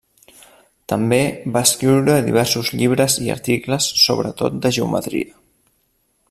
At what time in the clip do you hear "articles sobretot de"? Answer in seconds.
3.37-4.73